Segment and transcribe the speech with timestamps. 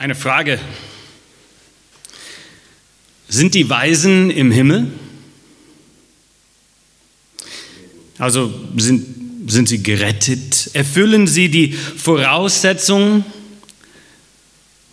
[0.00, 0.58] Eine Frage.
[3.28, 4.90] Sind die Weisen im Himmel?
[8.16, 9.04] Also sind,
[9.46, 10.70] sind sie gerettet?
[10.72, 13.26] Erfüllen sie die Voraussetzungen,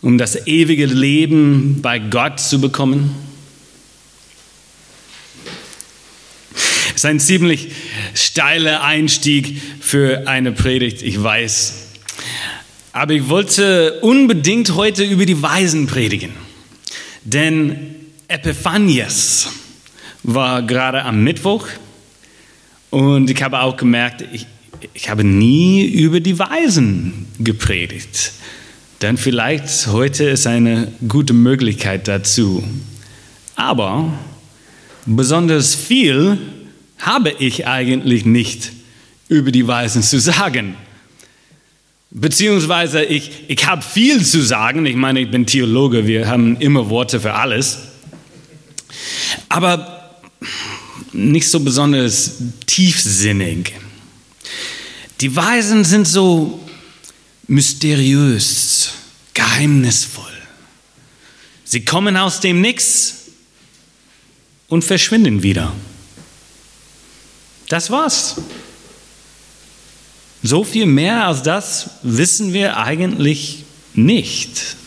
[0.01, 3.15] um das ewige Leben bei Gott zu bekommen?
[6.51, 7.69] Das ist ein ziemlich
[8.13, 11.86] steiler Einstieg für eine Predigt, ich weiß.
[12.97, 16.31] Aber ich wollte unbedingt heute über die Weisen predigen.
[17.23, 17.95] Denn
[18.27, 19.49] Epiphanias
[20.23, 21.67] war gerade am Mittwoch
[22.89, 24.47] und ich habe auch gemerkt, ich,
[24.95, 28.31] ich habe nie über die Weisen gepredigt.
[29.03, 32.63] Denn vielleicht heute ist eine gute Möglichkeit dazu.
[33.55, 34.11] Aber
[35.05, 36.39] besonders viel
[36.97, 38.71] habe ich eigentlich nicht
[39.29, 40.77] über die Weisen zu sagen.
[42.09, 44.85] Beziehungsweise ich, ich habe viel zu sagen.
[44.85, 47.79] Ich meine, ich bin Theologe, wir haben immer Worte für alles.
[49.49, 50.21] Aber
[51.11, 53.73] nicht so besonders tiefsinnig.
[55.19, 56.59] Die Weisen sind so
[57.47, 58.91] mysteriös,
[59.33, 60.25] geheimnisvoll.
[61.63, 63.25] Sie kommen aus dem Nix
[64.67, 65.73] und verschwinden wieder.
[67.67, 68.35] Das war's.
[70.47, 74.77] So viel mehr als das wissen wir eigentlich nicht.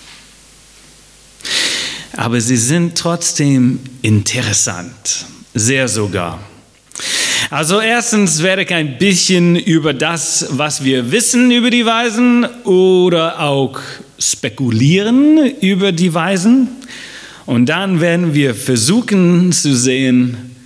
[2.17, 6.41] Aber sie sind trotzdem interessant, sehr sogar.
[7.51, 13.41] Also erstens werde ich ein bisschen über das, was wir wissen über die Weisen oder
[13.41, 13.79] auch
[14.19, 16.69] spekulieren über die Weisen.
[17.45, 20.57] Und dann werden wir versuchen zu sehen,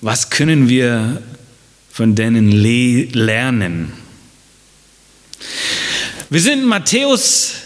[0.00, 1.20] was können wir
[1.90, 4.01] von denen lernen.
[6.32, 7.56] Wir sind in Matthäus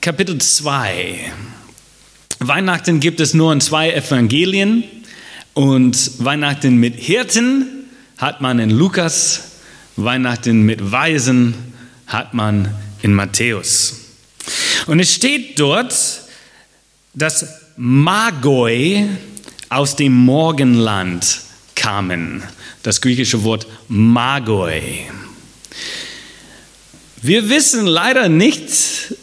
[0.00, 1.32] Kapitel 2.
[2.40, 4.82] Weihnachten gibt es nur in zwei Evangelien
[5.54, 7.84] und Weihnachten mit Hirten
[8.16, 9.52] hat man in Lukas,
[9.94, 11.54] Weihnachten mit Weisen
[12.08, 14.00] hat man in Matthäus.
[14.88, 15.94] Und es steht dort,
[17.14, 17.46] dass
[17.76, 19.06] Magoi
[19.68, 21.42] aus dem Morgenland
[21.76, 22.42] kamen.
[22.82, 25.06] Das griechische Wort Magoi.
[27.20, 29.14] Wir wissen leider nicht,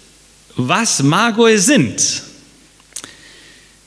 [0.58, 2.24] was Magoi sind.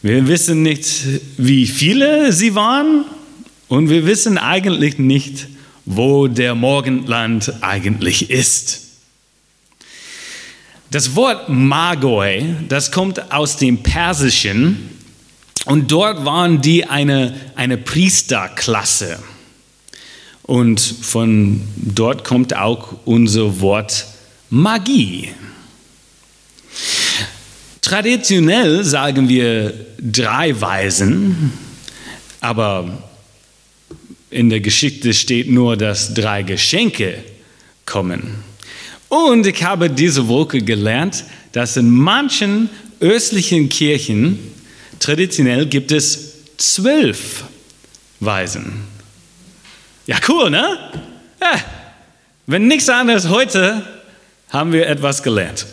[0.01, 0.89] Wir wissen nicht,
[1.37, 3.05] wie viele sie waren
[3.69, 5.49] und wir wissen eigentlich nicht,
[5.85, 8.83] wo der Morgenland eigentlich ist.
[10.91, 14.89] Das Wort Magoi, das kommt aus dem Persischen
[15.67, 19.19] und dort waren die eine, eine Priesterklasse.
[20.49, 24.07] Und von dort kommt auch unser Wort
[24.49, 25.29] Magie.
[27.83, 31.53] Traditionell sagen wir drei Weisen,
[32.41, 33.03] aber
[34.31, 37.23] in der Geschichte steht nur, dass drei Geschenke
[37.85, 38.37] kommen.
[39.11, 42.71] Und ich habe diese Woche gelernt, dass in manchen
[43.01, 44.39] östlichen Kirchen
[44.99, 47.45] traditionell gibt es zwölf
[48.21, 48.97] Weisen.
[50.09, 50.79] Ja, cool, ne?
[51.39, 51.63] Ja.
[52.47, 53.87] Wenn nichts anderes heute
[54.49, 55.67] haben wir etwas gelernt.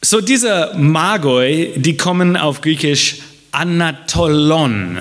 [0.00, 3.18] So diese Magoi, die kommen auf Griechisch
[3.50, 5.00] Anatolon,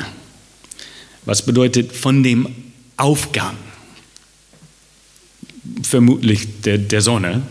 [1.24, 2.54] was bedeutet von dem
[2.98, 3.56] Aufgang,
[5.84, 7.44] vermutlich der, der Sonne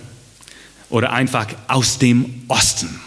[0.91, 3.00] oder einfach aus dem Osten.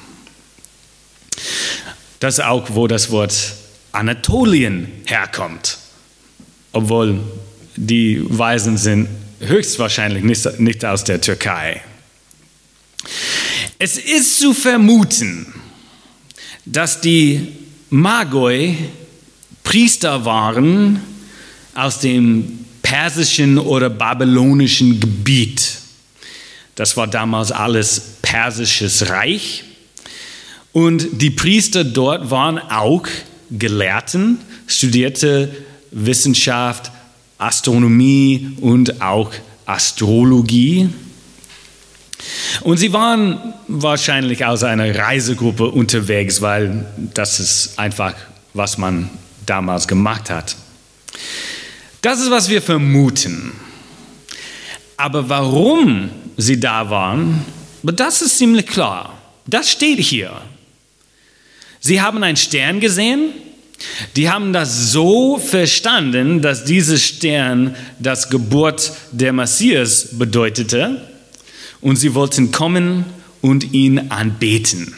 [2.19, 3.53] Das ist auch, wo das Wort
[3.91, 5.78] Anatolien herkommt
[6.73, 7.19] obwohl
[7.75, 9.07] die Weisen sind
[9.39, 11.81] höchstwahrscheinlich nicht, nicht aus der Türkei.
[13.79, 15.53] Es ist zu vermuten,
[16.66, 17.47] dass die
[17.89, 18.75] Magoi
[19.63, 21.01] Priester waren
[21.73, 25.79] aus dem persischen oder babylonischen Gebiet.
[26.75, 29.63] Das war damals alles persisches Reich.
[30.72, 33.08] Und die Priester dort waren auch
[33.52, 35.55] Gelehrten, studierte
[35.93, 36.91] Wissenschaft,
[37.37, 39.31] Astronomie und auch
[39.66, 40.90] Astrologie.
[42.61, 48.13] Und sie waren wahrscheinlich aus einer Reisegruppe unterwegs, weil das ist einfach,
[48.53, 49.09] was man
[49.45, 50.55] damals gemacht hat.
[52.01, 53.53] Das ist, was wir vermuten.
[54.97, 57.43] Aber warum sie da waren,
[57.81, 59.17] das ist ziemlich klar.
[59.46, 60.31] Das steht hier.
[61.79, 63.34] Sie haben einen Stern gesehen
[64.16, 71.02] die haben das so verstanden, dass dieser Stern das Geburt der Messias bedeutete
[71.82, 73.06] und sie wollten kommen,
[73.44, 74.96] und ihn anbeten.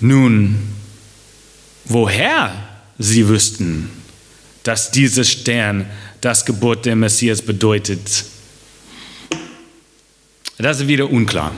[0.00, 0.58] Nun,
[1.86, 2.52] woher
[2.98, 3.88] sie wüssten,
[4.64, 5.86] dass dieser Stern
[6.20, 8.24] das Geburt der Messias bedeutet,
[10.58, 11.54] das ist wieder unklar.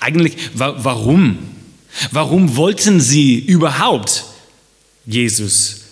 [0.00, 1.38] Eigentlich, warum?
[2.10, 4.24] Warum wollten sie überhaupt
[5.06, 5.82] Jesus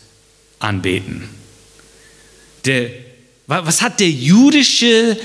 [0.59, 1.29] anbeten?
[2.65, 2.91] Der,
[3.47, 5.19] was hat der jüdische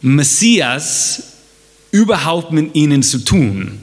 [0.00, 1.22] Messias
[1.90, 3.80] überhaupt mit ihnen zu tun?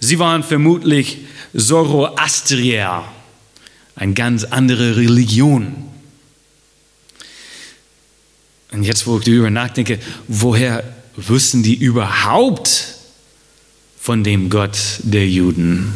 [0.00, 1.18] Sie waren vermutlich
[1.56, 3.04] Zoroastrier,
[3.96, 5.88] eine ganz andere Religion.
[8.70, 9.98] Und jetzt, wo ich darüber nachdenke,
[10.28, 10.84] woher
[11.16, 12.97] wüssten die überhaupt
[14.08, 15.92] von dem Gott der Juden?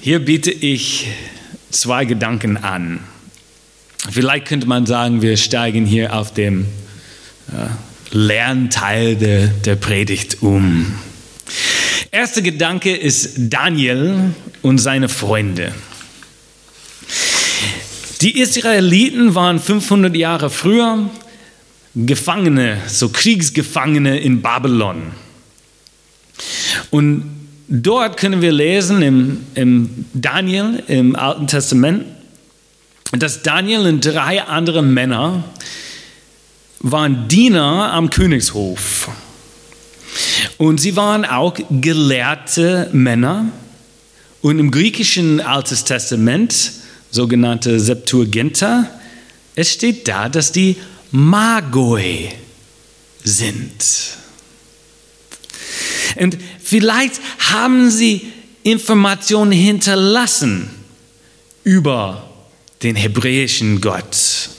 [0.00, 1.06] Hier biete ich
[1.70, 2.98] zwei Gedanken an.
[4.10, 6.66] Vielleicht könnte man sagen, wir steigen hier auf dem
[7.52, 7.68] äh,
[8.10, 10.92] Lernteil der, der Predigt um.
[12.10, 15.72] Erster Gedanke ist Daniel und seine Freunde.
[18.22, 21.08] Die Israeliten waren 500 Jahre früher
[21.94, 25.12] Gefangene, so Kriegsgefangene in Babylon.
[26.90, 27.24] Und
[27.68, 32.04] dort können wir lesen im, im Daniel im Alten Testament,
[33.12, 35.44] dass Daniel und drei andere Männer
[36.80, 39.08] waren Diener am Königshof.
[40.58, 43.46] Und sie waren auch gelehrte Männer.
[44.42, 46.72] Und im griechischen Altes Testament,
[47.10, 48.90] sogenannte Septuaginta,
[49.54, 50.76] es steht da, dass die
[51.16, 52.28] Magoi
[53.22, 53.84] sind.
[56.16, 57.20] Und vielleicht
[57.52, 58.32] haben sie
[58.64, 60.70] Informationen hinterlassen
[61.62, 62.28] über
[62.82, 64.50] den hebräischen Gott.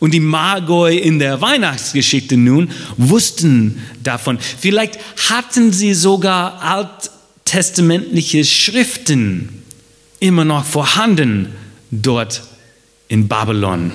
[0.00, 4.40] Und die Magoi in der Weihnachtsgeschichte nun wussten davon.
[4.40, 4.98] Vielleicht
[5.30, 9.62] hatten sie sogar alttestamentliche Schriften
[10.18, 11.54] immer noch vorhanden
[11.92, 12.42] dort
[13.06, 13.92] in Babylon.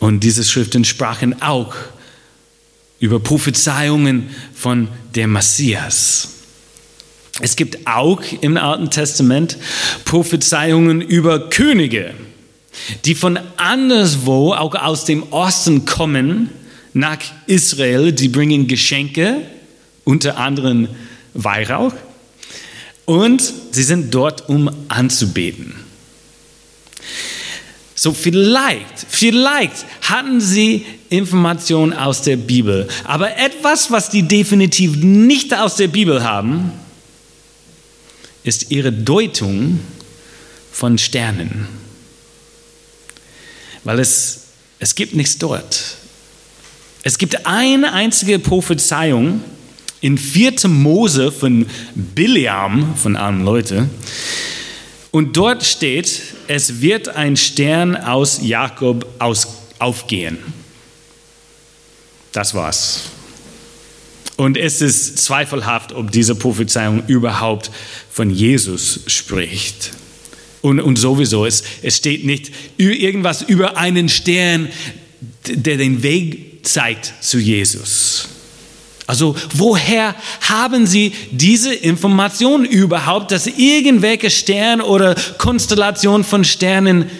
[0.00, 1.74] Und diese Schriften sprachen auch
[2.98, 6.30] über Prophezeiungen von dem Messias.
[7.40, 9.56] Es gibt auch im Alten Testament
[10.04, 12.14] Prophezeiungen über Könige
[13.04, 16.50] die von anderswo, auch aus dem Osten kommen,
[16.92, 18.12] nach Israel.
[18.12, 19.42] Die bringen Geschenke,
[20.04, 20.88] unter anderem
[21.34, 21.94] Weihrauch.
[23.04, 23.42] Und
[23.72, 25.74] sie sind dort, um anzubeten.
[28.00, 32.88] So vielleicht, vielleicht hatten sie Informationen aus der Bibel.
[33.04, 36.72] Aber etwas, was die definitiv nicht aus der Bibel haben,
[38.42, 39.80] ist ihre Deutung
[40.72, 41.68] von Sternen
[43.84, 44.42] weil es,
[44.78, 45.96] es gibt nichts dort.
[47.02, 49.42] Es gibt eine einzige Prophezeiung
[50.00, 50.68] in 4.
[50.68, 53.88] Mose von Biliam, von armen Leute.
[55.10, 56.20] Und dort steht,
[56.50, 59.46] es wird ein Stern aus Jakob aus,
[59.78, 60.36] aufgehen.
[62.32, 63.04] Das war's.
[64.36, 67.70] Und es ist zweifelhaft, ob diese Prophezeiung überhaupt
[68.10, 69.92] von Jesus spricht.
[70.60, 74.70] Und, und sowieso, es, es steht nicht irgendwas über einen Stern,
[75.46, 78.26] der den Weg zeigt zu Jesus.
[79.10, 87.10] Also woher haben Sie diese Information überhaupt, dass irgendwelche Sterne oder Konstellationen von Sternen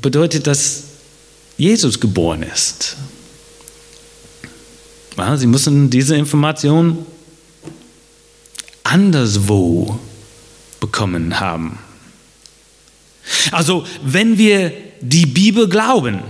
[0.00, 0.84] bedeutet, dass
[1.58, 2.96] Jesus geboren ist?
[5.16, 7.04] Ja, Sie müssen diese Information
[8.84, 9.98] anderswo
[10.78, 11.80] bekommen haben.
[13.50, 16.22] Also wenn wir die Bibel glauben,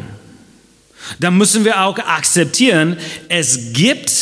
[1.19, 2.97] dann müssen wir auch akzeptieren,
[3.29, 4.13] es gibt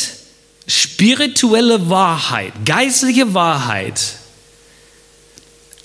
[0.67, 4.01] spirituelle Wahrheit, geistliche Wahrheit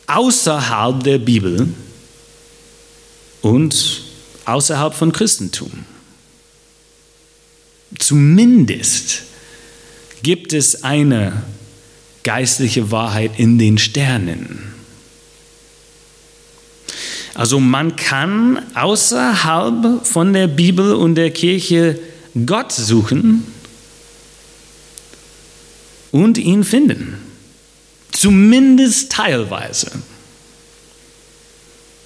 [0.07, 1.67] außerhalb der Bibel
[3.41, 4.03] und
[4.45, 5.85] außerhalb von Christentum.
[7.99, 9.23] Zumindest
[10.23, 11.43] gibt es eine
[12.23, 14.76] geistliche Wahrheit in den Sternen.
[17.37, 21.99] Also man kann außerhalb von der Bibel und der Kirche
[22.47, 23.45] Gott suchen
[26.11, 27.19] und ihn finden.
[28.11, 29.91] Zumindest teilweise.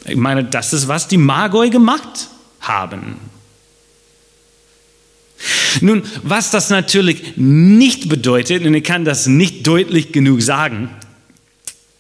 [0.04, 2.28] Ich meine, das ist, was die Magoi gemacht
[2.60, 3.16] haben.
[5.80, 10.90] Nun, was das natürlich nicht bedeutet, und ich kann das nicht deutlich genug sagen,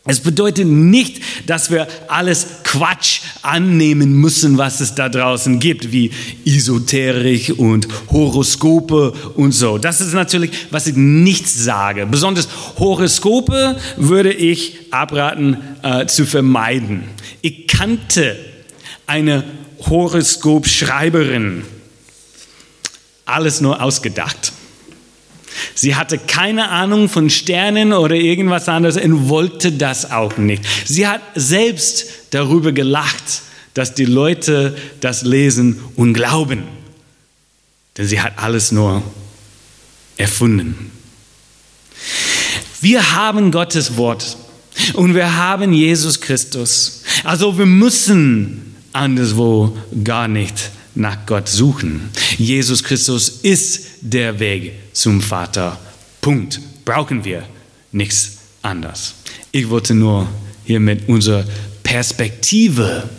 [0.03, 6.09] Es bedeutet nicht, dass wir alles Quatsch annehmen müssen, was es da draußen gibt, wie
[6.43, 9.77] Esoterik und Horoskope und so.
[9.77, 12.07] Das ist natürlich, was ich nicht sage.
[12.07, 12.47] Besonders
[12.79, 17.03] Horoskope würde ich abraten äh, zu vermeiden.
[17.41, 18.37] Ich kannte
[19.05, 19.43] eine
[19.87, 21.63] Horoskopschreiberin.
[23.25, 24.51] Alles nur ausgedacht.
[25.75, 30.63] Sie hatte keine Ahnung von Sternen oder irgendwas anderes und wollte das auch nicht.
[30.85, 36.63] Sie hat selbst darüber gelacht, dass die Leute das lesen und glauben.
[37.97, 39.03] Denn sie hat alles nur
[40.17, 40.91] erfunden.
[42.81, 44.37] Wir haben Gottes Wort
[44.93, 47.03] und wir haben Jesus Christus.
[47.23, 52.09] Also wir müssen anderswo gar nicht nach Gott suchen.
[52.37, 55.79] Jesus Christus ist der Weg zum Vater.
[56.21, 56.59] Punkt.
[56.85, 57.47] Brauchen wir
[57.91, 59.15] nichts anderes.
[59.51, 60.27] Ich wollte nur
[60.65, 61.45] hier mit unserer
[61.83, 63.09] Perspektive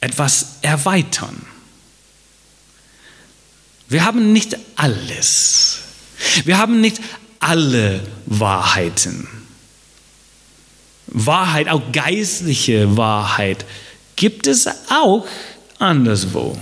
[0.00, 1.44] etwas erweitern.
[3.88, 5.80] Wir haben nicht alles.
[6.44, 7.00] Wir haben nicht
[7.40, 9.28] alle Wahrheiten.
[11.06, 13.66] Wahrheit, auch geistliche Wahrheit,
[14.16, 15.26] gibt es auch
[15.78, 16.58] anderswo.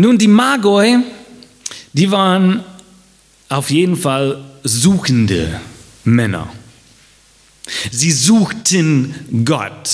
[0.00, 0.98] Nun, die Magoi,
[1.92, 2.62] die waren
[3.48, 5.60] auf jeden Fall suchende
[6.04, 6.52] Männer.
[7.90, 9.12] Sie suchten
[9.44, 9.90] Gott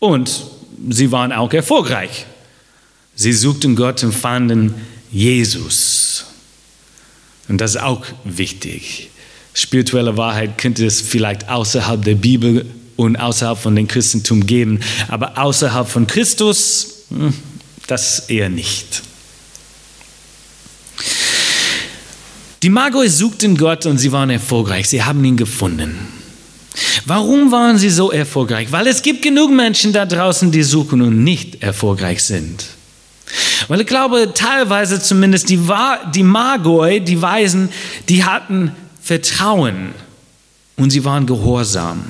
[0.00, 0.46] und
[0.90, 2.26] sie waren auch erfolgreich.
[3.14, 4.74] Sie suchten Gott und fanden
[5.12, 6.24] Jesus.
[7.46, 9.10] Und das ist auch wichtig.
[9.52, 15.38] Spirituelle Wahrheit könnte es vielleicht außerhalb der Bibel und außerhalb von dem Christentum geben, aber
[15.38, 17.32] außerhalb von Christus, hm,
[17.86, 19.02] das eher nicht.
[22.62, 24.88] Die Magoi suchten Gott und sie waren erfolgreich.
[24.88, 25.98] Sie haben ihn gefunden.
[27.04, 28.72] Warum waren sie so erfolgreich?
[28.72, 32.64] Weil es gibt genug Menschen da draußen, die suchen und nicht erfolgreich sind.
[33.68, 35.60] Weil ich glaube, teilweise zumindest die,
[36.14, 37.68] die Magoi, die Weisen,
[38.08, 38.72] die hatten
[39.02, 39.92] Vertrauen
[40.76, 42.04] und sie waren gehorsam.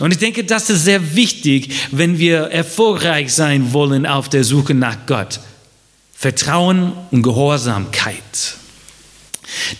[0.00, 4.74] Und ich denke, das ist sehr wichtig, wenn wir erfolgreich sein wollen auf der Suche
[4.74, 5.40] nach Gott.
[6.14, 8.56] Vertrauen und Gehorsamkeit.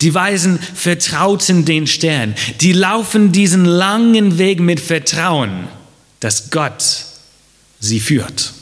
[0.00, 2.34] Die Weisen vertrauten den Stern.
[2.60, 5.68] Die laufen diesen langen Weg mit Vertrauen,
[6.20, 7.06] dass Gott
[7.80, 8.52] sie führt.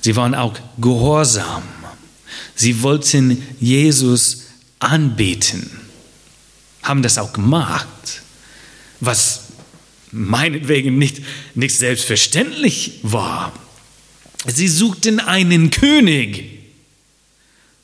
[0.00, 1.62] Sie waren auch gehorsam.
[2.54, 4.44] Sie wollten Jesus
[4.78, 5.70] anbeten,
[6.82, 7.88] haben das auch gemacht
[9.00, 9.40] was
[10.12, 11.22] meinetwegen nicht,
[11.54, 13.52] nicht selbstverständlich war.
[14.46, 16.58] Sie suchten einen König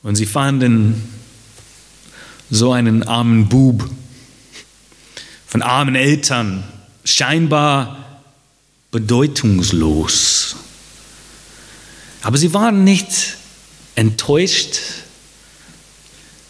[0.02, 1.02] und sie fanden
[2.50, 3.88] so einen armen Bub
[5.46, 6.64] von armen Eltern,
[7.04, 8.22] scheinbar
[8.90, 10.56] bedeutungslos.
[12.22, 13.36] Aber sie waren nicht
[13.94, 14.78] enttäuscht.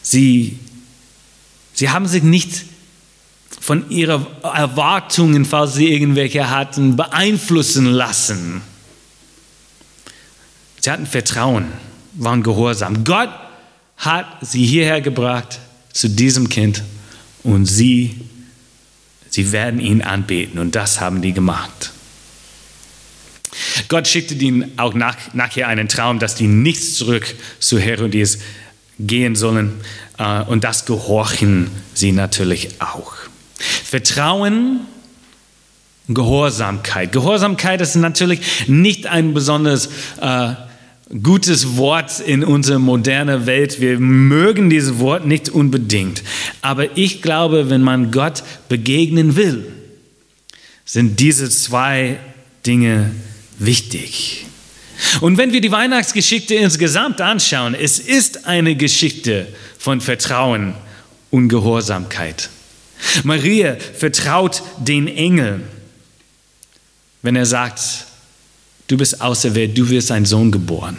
[0.03, 0.59] Sie,
[1.73, 2.65] sie haben sich nicht
[3.65, 8.61] von ihren Erwartungen, falls sie irgendwelche hatten, beeinflussen lassen.
[10.83, 11.69] Sie hatten Vertrauen,
[12.13, 13.05] waren gehorsam.
[13.05, 13.31] Gott
[13.97, 15.61] hat sie hierher gebracht
[15.95, 16.83] zu diesem Kind
[17.43, 18.21] und sie,
[19.31, 21.93] sie werden ihn anbeten und das haben die gemacht.
[23.89, 28.41] Gott schickte ihnen auch nach, nachher einen Traum, dass die nicht zurück zu Herodias
[28.99, 29.81] gehen sollen
[30.19, 33.15] äh, und das gehorchen sie natürlich auch.
[33.95, 34.81] Vertrauen,
[36.09, 37.13] Gehorsamkeit.
[37.13, 39.89] Gehorsamkeit ist natürlich nicht ein besonders
[40.21, 40.55] äh,
[41.23, 43.81] gutes Wort in unserer modernen Welt.
[43.81, 46.25] Wir mögen dieses Wort nicht unbedingt.
[46.61, 49.65] Aber ich glaube, wenn man Gott begegnen will,
[50.85, 52.19] sind diese zwei
[52.67, 53.13] Dinge
[53.61, 54.45] wichtig.
[55.21, 59.47] Und wenn wir die Weihnachtsgeschichte insgesamt anschauen, es ist eine Geschichte
[59.79, 60.75] von Vertrauen
[61.31, 62.51] und Gehorsamkeit.
[63.23, 65.61] Maria vertraut den Engel,
[67.23, 67.81] wenn er sagt,
[68.87, 70.97] du bist auserwählt, du wirst ein Sohn geboren.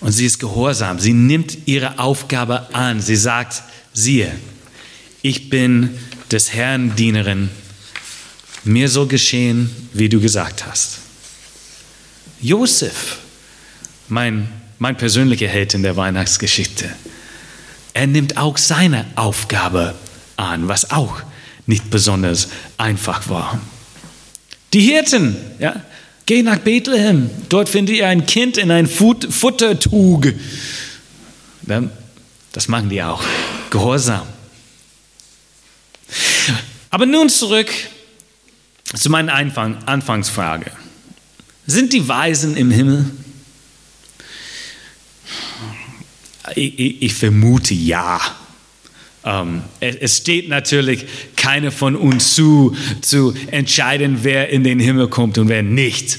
[0.00, 3.00] Und sie ist gehorsam, sie nimmt ihre Aufgabe an.
[3.00, 4.30] Sie sagt, siehe,
[5.22, 5.98] ich bin
[6.30, 7.50] des Herrn Dienerin,
[8.64, 10.98] mir soll geschehen, wie du gesagt hast.
[12.40, 13.18] Josef,
[14.08, 16.90] mein, mein persönlicher Held in der Weihnachtsgeschichte,
[17.94, 19.94] er nimmt auch seine Aufgabe
[20.36, 21.22] an, was auch
[21.66, 23.60] nicht besonders einfach war.
[24.72, 25.82] Die Hirten, ja,
[26.26, 30.34] geh nach Bethlehem, dort findet ihr ein Kind in ein Futtertug.
[31.62, 31.82] Das
[32.52, 33.22] Das machen die auch.
[33.70, 34.26] Gehorsam.
[36.90, 37.70] Aber nun zurück
[38.94, 40.70] zu meiner Anfang, Anfangsfrage.
[41.66, 43.10] Sind die Weisen im Himmel?
[46.54, 48.20] Ich, ich, ich vermute ja.
[49.26, 51.04] Ähm, es steht natürlich
[51.34, 56.18] keiner von uns zu, zu entscheiden, wer in den Himmel kommt und wer nicht.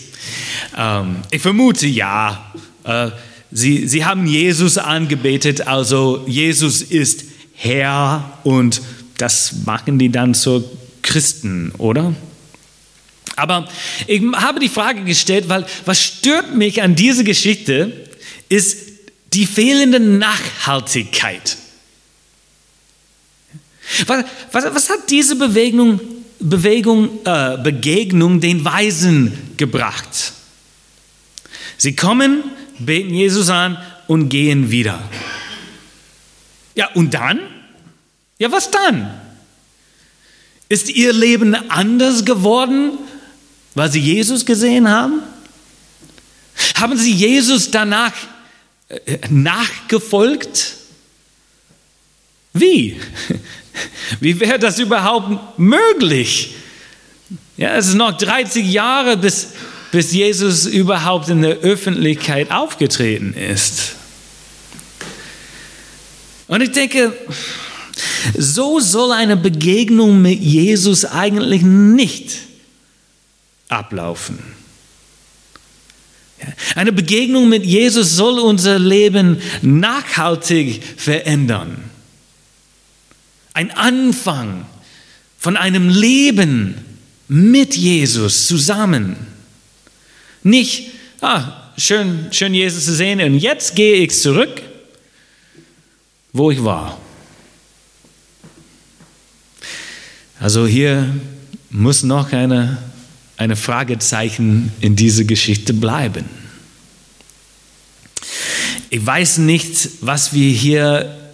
[0.78, 2.54] Ähm, ich vermute ja.
[2.84, 3.12] Äh,
[3.50, 7.24] sie, sie haben Jesus angebetet, also Jesus ist
[7.54, 8.82] Herr und
[9.18, 10.64] das machen die dann zu
[11.02, 12.14] Christen, oder?
[13.38, 13.70] Aber
[14.08, 17.94] ich habe die Frage gestellt, weil was stört mich an dieser Geschichte
[18.50, 18.78] ist
[19.34, 21.58] die fehlende Nachhaltigkeit.
[24.06, 26.00] Was, was, was hat diese Bewegung,
[26.39, 30.34] Bewegung, äh, Begegnung den Weisen gebracht?
[31.77, 32.44] Sie kommen,
[32.79, 33.77] beten Jesus an
[34.08, 35.01] und gehen wieder.
[36.75, 37.39] Ja, und dann?
[38.39, 39.20] Ja, was dann?
[40.70, 42.98] Ist ihr Leben anders geworden,
[43.74, 45.22] weil sie Jesus gesehen haben?
[46.75, 48.13] Haben sie Jesus danach
[48.89, 50.75] äh, nachgefolgt?
[52.53, 53.00] Wie?
[54.20, 56.56] Wie wäre das überhaupt möglich?
[57.58, 59.54] Ja, es ist noch 30 Jahre, bis,
[59.92, 63.96] bis Jesus überhaupt in der Öffentlichkeit aufgetreten ist.
[66.48, 67.14] Und ich denke,
[68.38, 72.38] so soll eine Begegnung mit Jesus eigentlich nicht
[73.70, 74.40] ablaufen.
[76.76, 81.84] Eine Begegnung mit Jesus soll unser Leben nachhaltig verändern
[83.58, 84.68] ein Anfang
[85.40, 86.76] von einem Leben
[87.28, 89.16] mit Jesus zusammen.
[90.44, 94.62] Nicht, ah, schön, schön Jesus zu sehen und jetzt gehe ich zurück,
[96.34, 97.00] wo ich war.
[100.40, 101.10] Also hier
[101.72, 102.78] muss noch eine,
[103.38, 106.26] eine Fragezeichen in dieser Geschichte bleiben.
[108.91, 111.27] Ich weiß nicht, was wir hier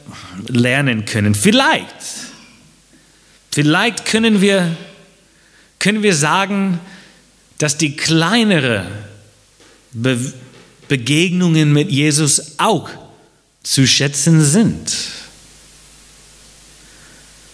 [0.47, 1.35] lernen können.
[1.35, 1.95] Vielleicht,
[3.51, 4.75] vielleicht können wir,
[5.79, 6.79] können wir sagen,
[7.57, 8.85] dass die kleinere
[9.91, 10.33] Be
[10.89, 12.89] Begegnungen mit Jesus auch
[13.63, 14.93] zu schätzen sind.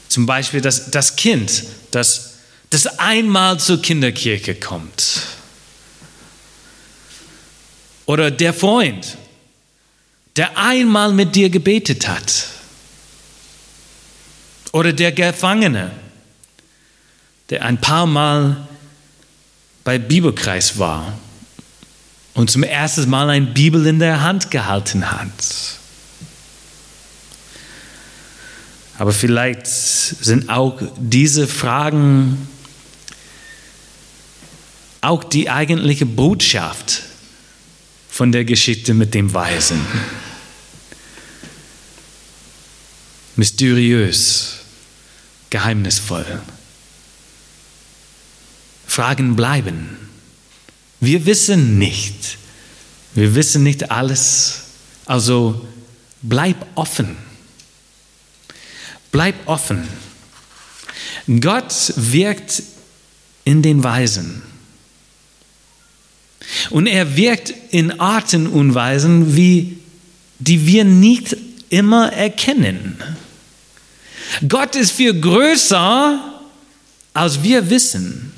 [0.10, 2.40] Zum Beispiel das, das Kind, das,
[2.72, 5.22] das einmal zur Kinderkirche kommt.
[8.08, 9.18] Oder der Freund,
[10.36, 12.48] der einmal mit dir gebetet hat.
[14.72, 15.92] Oder der Gefangene,
[17.50, 18.68] der ein paar Mal
[19.84, 21.18] bei Bibelkreis war
[22.36, 25.32] und zum ersten Mal eine Bibel in der Hand gehalten hat.
[29.00, 32.48] Aber vielleicht sind auch diese Fragen
[35.02, 37.04] auch die eigentliche Botschaft
[38.10, 39.80] von der Geschichte mit dem Weisen.
[43.38, 44.59] Mysteriös,
[45.50, 46.42] geheimnisvoll.
[48.88, 49.98] Fragen bleiben.
[51.00, 52.38] Wir wissen nicht.
[53.16, 54.64] Wir wissen nicht alles.
[55.06, 55.68] Also
[56.22, 57.16] bleib offen.
[59.12, 59.88] Bleib offen.
[61.40, 62.64] Gott wirkt
[63.44, 64.44] in den Weisen.
[66.70, 69.78] Und er wirkt in Arten und Weisen, wie,
[70.40, 71.38] die wir nicht
[71.70, 72.98] immer erkennen.
[74.48, 76.42] Gott ist viel größer,
[77.14, 78.34] als wir wissen.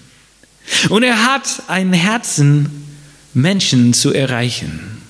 [0.89, 2.87] Und er hat ein Herzen,
[3.33, 5.01] Menschen zu erreichen.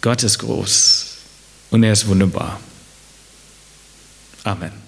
[0.00, 1.16] Gott ist groß
[1.70, 2.60] und er ist wunderbar.
[4.44, 4.81] Amen.